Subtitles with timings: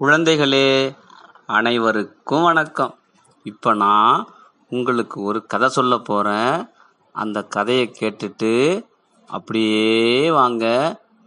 [0.00, 0.96] குழந்தைகளே
[1.46, 2.94] அனைவருக்கும் வணக்கம்.
[3.44, 4.28] இப்போ நான்
[4.68, 6.68] உங்களுக்கு ஒரு கதை சொல்ல போகிறேன்
[7.12, 8.84] அந்த கதையை கேட்டுட்டு
[9.26, 10.64] அப்படியே வாங்க.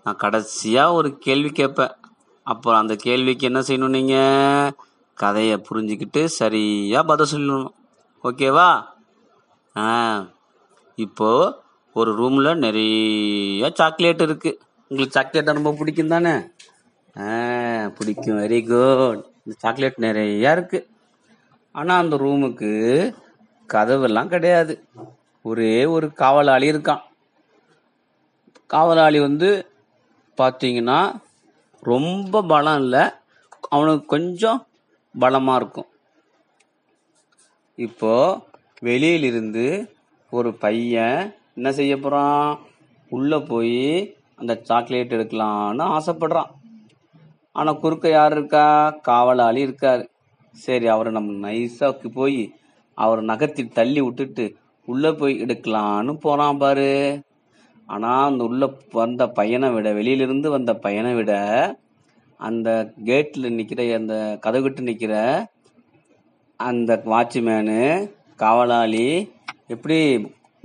[0.04, 1.96] நான் கடைசியாக ஒரு கேள்வி கேட்பேன்.
[2.44, 4.74] அப்புறம் அந்த கேள்விக்கு என்ன செய்யணும் நீங்கள்
[5.14, 7.74] கதையை புரிஞ்சுக்கிட்டு சரியாக பதில் சொல்லணும்.
[8.24, 8.70] ஓகேவா?
[9.78, 9.88] ஆ
[10.96, 11.56] இப்போது
[11.94, 16.36] ஒரு ரூமில் நிறைய சாக்லேட் இருக்குது உங்களுக்கு சாக்லேட் ரொம்ப பிடிக்கும் தானே
[17.96, 18.38] பிடிக்கும்.
[18.38, 20.80] வெரி குட் இந்த சாக்லேட் நிறைய இருக்கு.
[21.72, 22.72] ஆனால் அந்த ரூமுக்கு
[23.74, 24.84] கதவெல்லாம் கிடையாது.
[25.42, 27.04] ஒரே ஒரு காவலாளி இருக்கான்.
[28.68, 29.72] காவலாளி வந்து
[30.38, 31.00] பார்த்தீங்கன்னா
[31.82, 33.04] ரொம்ப பலம் இல்லை.
[33.70, 34.68] அவனுக்கு கொஞ்சம்
[35.20, 35.90] பலமாக இருக்கும்.
[37.76, 38.14] இப்போ
[38.80, 39.96] வெளியிலிருந்து
[40.30, 42.60] ஒரு பையன் என்ன செய்ய போகிறான்
[43.10, 46.52] உள்ளே போய் அந்த சாக்லேட் எடுக்கலான்னு ஆசைப்படுறான்.
[47.58, 48.66] ஆனா குறுக்க யார் இருக்கா?
[48.90, 50.04] காவலாளி இருக்காரு.
[50.52, 52.54] சரி அவரை நம்ம நைஸாக்கு போய்
[52.94, 54.46] அவரை நகர்த்தி தள்ளி விட்டுட்டு
[54.86, 57.22] உள்ள போய் எடுக்கலான்னு போறான் பாரு.
[57.86, 61.32] ஆனா அந்த உள்ள வந்த பையனை விட வெளியிலிருந்து வந்த பையனை விட
[62.38, 65.46] அந்த கேட்ல நிக்கிற அந்த கதவுகிட்ட நிக்கிற
[66.56, 69.32] அந்த வாட்ச்மேனு காவலாளி
[69.68, 70.00] எப்படி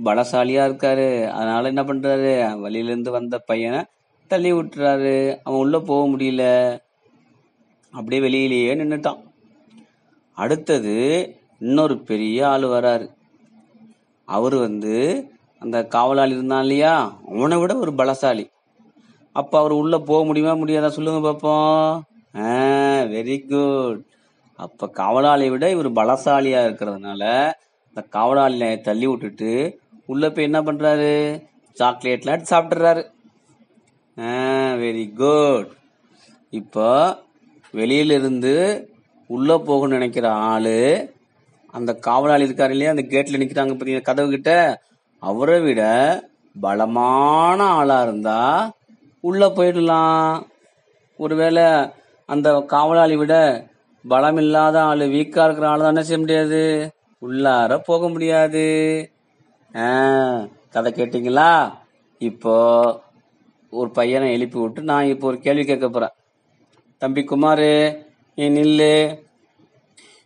[0.03, 1.07] பலசாலியா இருக்காரு.
[1.29, 2.33] அதனால என்ன பண்றாரு?
[2.63, 3.83] வழியிலேருந்து வந்த பையனை
[4.27, 5.15] தள்ளி விட்டுறாரு.
[5.43, 6.43] அவன் உள்ள போக முடியல.
[7.93, 9.21] அப்படியே வெளியிலேயே நின்றுட்டான்
[10.37, 10.95] அடுத்தது
[11.59, 13.05] இன்னொரு பெரிய ஆள் வராரு.
[14.27, 14.95] அவர் வந்து
[15.59, 16.93] அந்த காவலாளி இருந்தான் இல்லையா?
[17.27, 18.45] அவனை விட ஒரு பலசாலி.
[19.35, 22.03] அப்போ அவர் உள்ளே போக முடியுமா முடியாதா சொல்லுங்க பார்ப்போம்
[23.13, 24.01] வெரி குட்
[24.55, 27.23] அப்போ காவலாளியை விட இவர் பலசாலியாக இருக்கிறதுனால
[27.87, 31.41] இந்த காவலாளியை தள்ளி விட்டுட்டு உள்ள போய் என்ன பண்ணுறாரு
[31.77, 33.03] சாக்லேட்லாம் எடுத்து
[34.81, 35.71] வெரி குட்
[36.53, 36.87] இப்போ
[37.73, 38.53] வெளியிலிருந்து
[39.29, 40.77] உள்ள போகணும்னு நினைக்கிற ஆளு
[41.77, 44.51] அந்த காவலாளி இருக்காரு இல்லையா அந்த கேட்ல நிக்கிறாங்க பாத்தீங்க கதவு கிட்ட
[45.23, 45.81] அவரை விட
[46.65, 48.39] பலமான ஆளா இருந்தா
[49.27, 50.31] உள்ள போயிடலாம்.
[51.19, 51.65] ஒருவேளை
[52.29, 53.35] அந்த காவலாளி விட
[54.05, 56.61] பலம் இல்லாத ஆளு வீக்கா இருக்கிற ஆளு தான் என்ன செய்ய முடியாது?
[57.21, 58.65] உள்ளார போக முடியாது.
[60.75, 61.51] கதை கேட்டீங்களா?
[62.21, 62.55] இப்போ
[63.73, 66.13] ஒரு பையனை எழுப்பி விட்டு நான் இப்போ ஒரு கேள்வி கேட்க போறேன்.
[67.03, 67.71] தம்பி குமாரு
[68.37, 68.93] நீ நில்லு.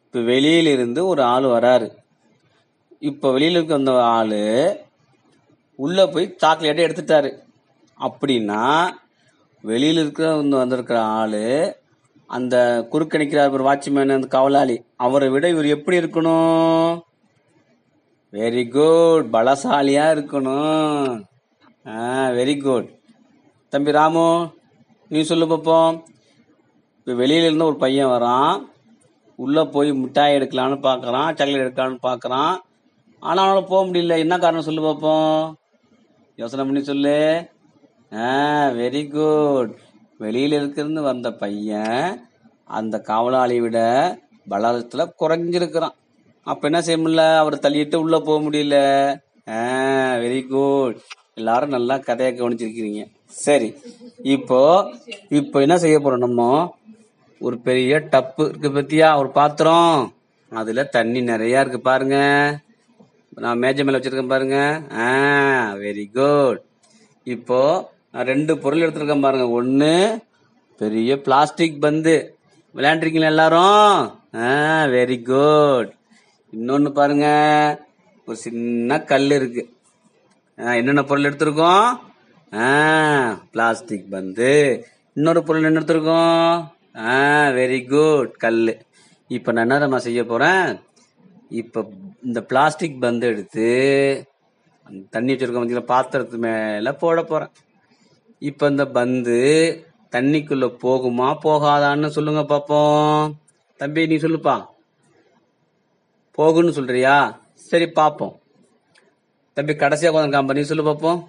[0.03, 1.87] இப்போ வெளியிலிருந்து ஒரு ஆள் வராரு.
[3.09, 4.35] இப்போ வெளியில் இருக்க அந்த ஆள்
[5.83, 7.31] உள்ளே போய் சாக்லேட்டை எடுத்துட்டாரு.
[7.99, 8.61] அப்படின்னா
[9.69, 11.41] வெளியில் இருக்கிற வந்து வந்திருக்கிற ஆள்
[12.29, 12.55] அந்த
[12.91, 16.91] குறுக்க நிக்கிறார் ஒரு வாட்ச்மேன் அந்த கவலாளி அவரை விட இவர் எப்படி இருக்கணும்?
[18.33, 21.09] வெரி குட் பலசாலியா இருக்கணும்.
[22.37, 22.91] வெரி குட்
[23.73, 24.27] தம்பி ராமு
[25.13, 25.97] நீ சொல்லு பார்ப்போம்
[27.07, 28.55] இப்போ வெளியிலேருந்து ஒரு பையன் வரான்.
[29.43, 32.55] உள்ளே போய் மிட்டாய் எடுக்கலான்னு பார்க்குறான் சாக்லேட் எடுக்கலான்னு பார்க்குறான்
[33.23, 34.15] ஆனால் அவனால போக முடியல.
[34.23, 35.37] என்ன காரணம் சொல்லு பார்ப்போம்
[36.41, 37.15] யோசனை பண்ணி சொல்லு.
[38.79, 39.71] வெரி குட்
[40.23, 42.03] வெளியில இருக்கிறது வந்த பையன்
[42.79, 43.77] அந்த காவலாளி விட
[44.53, 45.95] பலத்தில் குறைஞ்சிருக்கிறான்.
[46.47, 48.77] அப்போ என்ன செய்ய முடியல அவரை தள்ளிட்டு உள்ளே போக முடியல.
[50.23, 50.97] வெரி குட்
[51.41, 53.03] எல்லாரும் நல்லா கதையை கவனிச்சிருக்கிறீங்க.
[53.45, 53.69] சரி
[54.35, 54.59] இப்போ
[55.39, 56.43] இப்போ என்ன செய்ய போறோம் நம்ம?
[57.39, 59.17] ஒரு பெரிய டப்பு இருக்கு பத்தியா?
[59.17, 60.13] ஒரு பாத்திரம்.
[60.49, 62.15] அதுல தண்ணி நிறைய இருக்கு பாருங்க.
[63.29, 64.81] நான் மேஜை மேல வச்சிருக்கேன் பாருங்க.
[64.91, 66.61] ஆ வெரி குட்
[67.23, 69.49] இப்போ நான் ரெண்டு பொருள் எடுத்திருக்கேன் பாருங்க.
[69.49, 70.19] ஒன்னு
[70.77, 72.37] பெரிய பிளாஸ்டிக் பந்து.
[72.75, 74.19] விளையாண்டுருக்கீங்களா எல்லாரும்?
[74.35, 75.93] ஆ வெரி குட்
[76.57, 77.25] இன்னொன்னு பாருங்க.
[78.25, 79.69] ஒரு சின்ன கல் இருக்கு.
[80.59, 81.93] ஆ, என்னென்ன பொருள் எடுத்திருக்கோம்?
[83.51, 84.85] பிளாஸ்டிக் பந்து.
[85.13, 86.75] இன்னொரு பொருள் என்ன எடுத்திருக்கோம்?
[87.57, 88.85] வெரி குட் கல்
[89.29, 90.79] இப்போ நான் என்ன செய்ய போறேன்?
[91.49, 91.79] இப்போ
[92.23, 93.67] இந்த பிளாஸ்டிக் பந்து எடுத்து
[95.09, 97.51] தண்ணி வச்சிருக்க பார்த்தீங்களா பாத்திரத்து மேல போட போறேன்.
[98.39, 99.37] இப்போ இந்த பந்து
[100.15, 103.35] தண்ணிக்குள்ள போகுமா போகாதான்னு சொல்லுங்க பாப்போம்.
[103.77, 104.65] தம்பி நீ சொல்லுப்பா.
[106.37, 107.39] போகுன்னு சொல்றியா?
[107.55, 108.35] சரி பாப்போம்.
[109.53, 111.27] தம்பி கடைசியா கொஞ்சம் நீ சொல்லு பாப்போம்.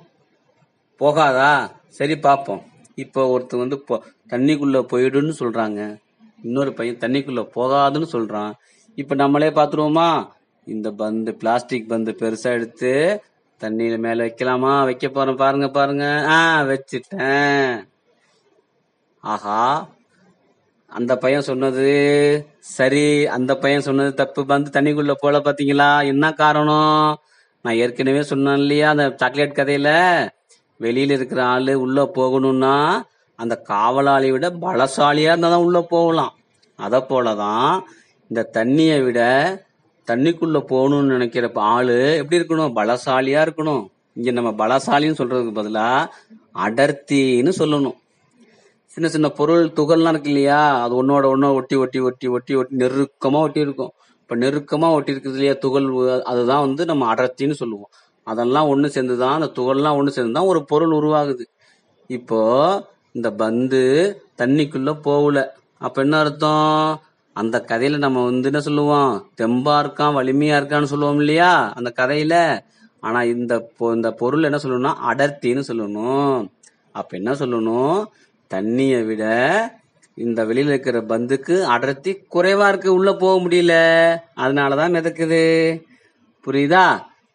[1.00, 1.70] போகாதா?
[1.88, 2.62] சரி பாப்போம்.
[2.98, 3.84] இப்போ ஒருத்தர் வந்து
[4.28, 5.80] தண்ணிக்குள்ள போயிடுன்னு சொல்றாங்க.
[6.42, 8.52] இன்னொரு பையன் தண்ணிக்குள்ள போகாதுன்னு சொல்றான்.
[8.94, 10.10] இப்ப நம்மளே பாத்துருவோமா?
[10.66, 12.92] இந்த பந்து பிளாஸ்டிக் பந்து பெருசா எடுத்து
[13.60, 14.84] தண்ணியில மேல வைக்கலாமா?
[14.84, 15.36] வைக்க போறேன்.
[15.36, 16.04] பாருங்க பாருங்க.
[16.28, 17.88] ஆ வச்சுட்டேன்.
[19.24, 19.62] ஆஹா.
[20.90, 21.86] அந்த பையன் சொன்னது
[22.58, 23.26] சரி.
[23.26, 24.46] அந்த பையன் சொன்னது தப்பு.
[24.46, 26.06] பந்து தண்ணிக்குள்ள போல பாத்தீங்களா?
[26.06, 27.18] என்ன காரணம்?
[27.62, 29.88] நான் ஏற்கனவே சொன்னேன் இல்லையா அந்த சாக்லேட் கதையில?
[30.80, 32.74] வெளியில இருக்கிற ஆளு உள்ள போகணும்னா
[33.38, 36.32] அந்த காவலாளி விட பலசாலியா இருந்தா தான் உள்ள போகலாம்.
[36.78, 37.72] அத போலதான்
[38.30, 39.20] இந்த தண்ணியை விட
[40.08, 42.74] தண்ணிக்குள்ள போகணும்னு நினைக்கிற ஆளு எப்படி இருக்கணும்?
[42.78, 43.82] பலசாலியா இருக்கணும்.
[44.18, 45.88] இங்க நம்ம பலசாலின்னு சொல்றதுக்கு பதிலா
[46.66, 47.96] அடர்த்தின்னு சொல்லணும்.
[48.92, 50.60] சின்ன சின்ன பொருள் துகள்லாம் இருக்கு இல்லையா?
[50.84, 53.92] அது ஒன்னோட ஒண்ணு ஒட்டி ஒட்டி ஒட்டி ஒட்டி ஒட்டி நெருக்கமா ஒட்டி இருக்கும்
[54.22, 55.54] இப்ப நெருக்கமா ஒட்டி இருக்குது இல்லையா?
[55.64, 55.86] துகள்
[56.30, 57.90] அதுதான் வந்து நம்ம அடர்த்தின்னு சொல்லுவோம்.
[58.30, 61.44] அதெல்லாம் ஒன்று சேர்ந்து தான் அந்த துகள்லாம் சேர்ந்து தான் ஒரு பொருள் உருவாகுது.
[62.10, 62.40] இப்போ
[63.12, 63.82] இந்த பந்து
[64.38, 65.38] தண்ணிக்குள்ள போகல.
[65.78, 67.00] அப்ப என்ன அர்த்தம்?
[67.36, 69.12] அந்த கதையில நம்ம வந்து என்ன சொல்லுவோம்?
[69.40, 71.50] தெம்பா இருக்கான் வலிமையா இருக்கான்னு சொல்லுவோம் இல்லையா?
[71.72, 72.34] அந்த கதையில.
[73.02, 73.54] ஆனா இந்த
[73.94, 76.38] இந்த பொருள் என்ன சொல்லணும்னா அடர்த்தின்னு சொல்லணும்.
[76.92, 77.98] அப்ப என்ன சொல்லணும்?
[78.50, 79.24] தண்ணியை விட
[80.18, 82.88] இந்த வெளியில இருக்கிற பந்துக்கு அடர்த்தி குறைவா இருக்கு.
[82.94, 83.74] உள்ள போக முடியல.
[84.42, 85.42] அதனாலதான் மிதக்குது.
[86.46, 86.84] புரியுதா?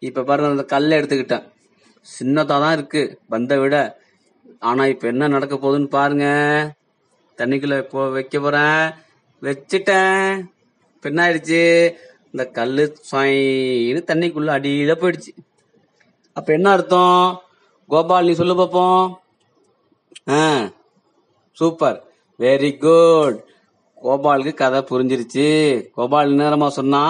[0.08, 1.46] இப்ப பாருங்க அந்த கல்லை எடுத்துக்கிட்டேன்.
[2.06, 3.76] சின்னதா தான் இருக்கு பந்தை விட.
[4.60, 6.26] ஆனா இப்ப என்ன நடக்க போகுதுன்னு பாருங்க.
[7.38, 8.86] தண்ணிக்குள்ள இப்போ வைக்க போறேன்.
[9.42, 10.28] வச்சுட்டேன்.
[10.96, 11.64] இப்ப என்ன ஆயிடுச்சு?
[12.32, 15.32] இந்த கல்லு சுவைன்னு தண்ணிக்குள்ள அடியில போயிடுச்சு.
[16.34, 17.42] அப்ப என்ன அர்த்தம்?
[17.88, 19.04] கோபால் நீ சொல்லு பாப்போம்.
[20.30, 20.70] ஆ
[21.52, 21.98] சூப்பர்.
[22.40, 23.40] வெரி குட்
[24.04, 25.50] கோபாலுக்கு கதை புரிஞ்சிருச்சு.
[25.96, 27.04] கோபால் நேரமா சொன்னா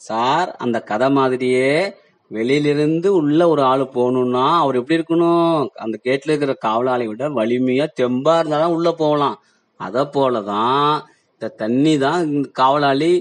[0.00, 1.70] சார் அந்த கதை மாதிரியே
[2.30, 5.54] வெளியிலிருந்து உள்ள ஒரு ஆளு போகணும்னா அவர் எப்படி இருக்கணும்?
[5.84, 9.36] அந்த கேட்ல இருக்கிற காவலாளி விட வலிமையா தெம்பா இருந்தாலும் உள்ள போகலாம்.
[9.80, 10.90] அத போலதான்
[11.34, 12.22] இந்த தண்ணி தான்
[12.60, 13.12] காவலாளி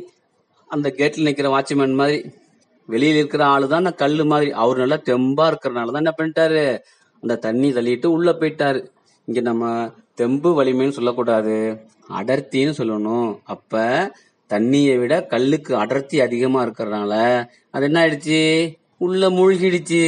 [0.69, 2.17] அந்த கேட்ல நிக்கிற வாட்ச்மேன் மாதிரி
[2.89, 4.49] வெளியில இருக்கிற ஆளு தான் அந்த கல்லு மாதிரி.
[4.61, 6.63] அவர் நல்லா தெம்பா இருக்கிறனால தான் என்ன பண்ணிட்டாரு?
[7.23, 8.79] அந்த தண்ணி தள்ளிட்டு உள்ள போயிட்டாரு.
[9.27, 9.65] இங்க நம்ம
[10.21, 11.55] தெம்பு வலிமைன்னு சொல்லக்கூடாது
[12.19, 13.29] அடர்த்தின்னு சொல்லணும்.
[13.55, 13.73] அப்ப
[14.49, 18.75] தண்ணியை விட கல்லுக்கு அடர்த்தி அதிகமா இருக்கிறதுனால அது என்ன ஆயிடுச்சு?
[18.97, 20.03] உள்ள மூழ்கிடுச்சு.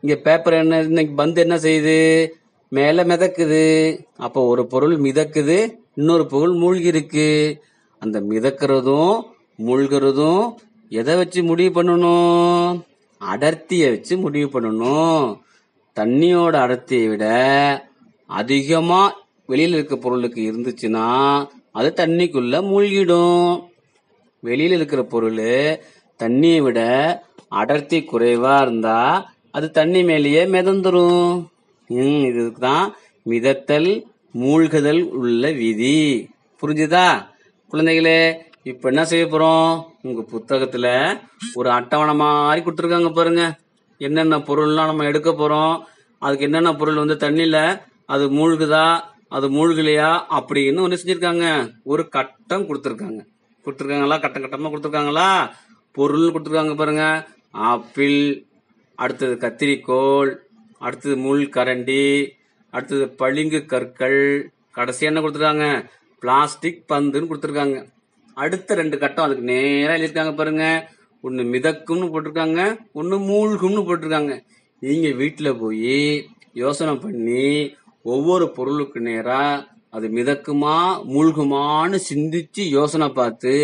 [0.00, 2.28] இங்க பேப்பர் என்ன இன்னைக்கு பந்து என்ன செய்யுது?
[2.68, 3.64] மேல மிதக்குது.
[4.16, 7.62] அப்போ ஒரு பொருள் மிதக்குது இன்னொரு பொருள் மூழ்கி இருக்கு
[7.98, 9.20] அந்த மிதக்கிறதும்
[9.58, 10.54] மூழ்கிறதும்
[10.88, 12.80] எதை வச்சு முடிவு பண்ணணும்?
[13.20, 15.40] அடர்த்தியை வச்சு முடிவு பண்ணணும்.
[16.00, 17.24] தண்ணியோட அடர்த்தியை விட
[18.26, 21.06] அதிகமா வெளியில இருக்க பொருளுக்கு இருந்துச்சுன்னா
[21.72, 23.70] அது தண்ணிக்குள்ள மூழ்கிடும்.
[24.44, 25.42] வெளியில இருக்கிற பொருள்
[26.20, 26.80] தண்ணியை விட
[27.48, 28.98] அடர்த்தி குறைவா இருந்தா
[29.50, 31.46] அது தண்ணி மேலேயே மிதந்துரும்.
[31.88, 32.94] இதுக்கு இதுதான்
[33.28, 33.90] மிதத்தல்
[34.42, 36.28] மூழ்குதல் உள்ள விதி.
[36.60, 37.06] புரிஞ்சுதா?
[37.72, 38.20] குழந்தைகளே
[38.62, 39.82] இப்ப என்ன செய்ய போறோம்?
[40.02, 40.86] உங்க புத்தகத்துல
[41.54, 43.58] ஒரு அட்டவணை மாதிரி கொடுத்துருக்காங்க பாருங்க.
[43.98, 45.74] என்னென்ன பொருள்லாம் நம்ம எடுக்க போறோம்?
[46.18, 48.86] அதுக்கு என்னென்ன பொருள் வந்து தண்ணியில அது மூழ்குதா?
[49.34, 50.08] அது மூழ்கலையா
[50.38, 51.46] அப்படின்னு ஒன்று செஞ்சிருக்காங்க.
[51.92, 53.20] ஒரு கட்டம் கொடுத்துருக்காங்க.
[53.64, 54.16] கொடுத்துருக்காங்களா?
[54.20, 55.28] கட்டம் கட்டமாக கொடுத்துருக்காங்களா?
[55.96, 57.04] பொருள் கொடுத்துருக்காங்க பாருங்க.
[57.70, 58.18] ஆப்பிள்
[59.02, 60.30] அடுத்தது கத்திரிக்கோல்
[60.78, 62.04] அடுத்தது முள் கரண்டி
[62.70, 64.20] அடுத்தது பளிங்கு கற்கள்
[64.76, 65.66] கடைசி என்ன கொடுத்துருக்காங்க?
[66.22, 67.78] பிளாஸ்டிக் பந்துன்னு கொடுத்துருக்காங்க.
[68.34, 70.66] அடுத்த ரெண்டு கட்டம் அதுக்கு நேராக எழுதியிருக்காங்க பாருங்க.
[71.26, 72.60] ஒன்று மிதக்கும்னு போட்டிருக்காங்க
[72.98, 74.34] ஒன்று மூழ்கும்னு போட்டிருக்காங்க.
[74.86, 75.98] நீங்கள் வீட்டில் போய்
[76.62, 77.44] யோசனை பண்ணி
[78.04, 79.42] ஒவ்வொரு பொருளுக்கு நேரா
[79.90, 80.76] அது மிதக்குமா
[81.12, 83.54] மூழ்குமான்னு சிந்திச்சு யோசனை பார்த்து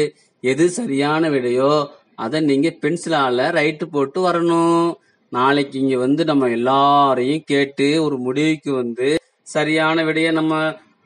[0.40, 1.73] எது சரியான விடையோ
[2.14, 4.93] அதை நீங்க பென்சிலால ரைட்டு போட்டு வரணும்.
[5.32, 9.08] நாளைக்கு இங்க வந்து நம்ம எல்லாரையும் கேட்டு ஒரு முடிவுக்கு வந்து
[9.43, 10.52] சரியான விடைய நம்ம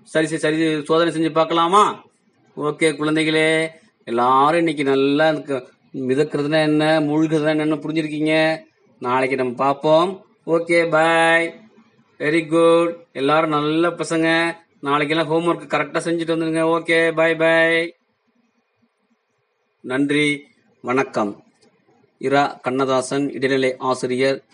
[0.08, 1.82] சரி சரி சரி சோதனை செஞ்சு பார்க்கலாமா?
[2.56, 3.48] ஓகே குழந்தைகளே.
[4.04, 5.26] எல்லாரும் இன்னைக்கு நல்லா
[6.08, 8.34] மிதக்கிறதுனா என்ன மூழ்குறதுனா என்னன்னு புரிஞ்சிருக்கீங்க?
[8.98, 10.08] நாளைக்கு நம்ம பார்ப்போம்.
[10.46, 11.46] Okay bye.
[12.22, 14.26] வெரி குட் எல்லாரும் நல்ல பசங்க.
[14.82, 16.62] நாளைக்கெல்லாம் ஹோம்ஒர்க் கரெக்டா செஞ்சுட்டு வந்துருங்க.
[16.74, 17.94] ஓகே பாய் பாய்
[19.80, 20.46] நன்றி.
[20.82, 21.44] வணக்கம்.
[22.18, 24.44] இரா கண்ணதாசன் இடைநிலை ஆசிரியர்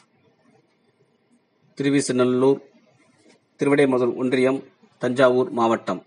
[1.77, 2.61] திருவிசநல்லூர்
[3.59, 4.65] திருவிடைமதுர் ஒன்றியம்
[4.99, 6.03] தஞ்சாவூர் மாவட்டம்.